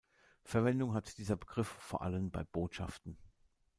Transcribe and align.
Verwendung 0.41 0.95
hat 0.95 1.19
dieser 1.19 1.35
Begriff 1.35 1.67
vor 1.67 2.01
allem 2.01 2.31
bei 2.31 2.43
Botschaften. 2.43 3.19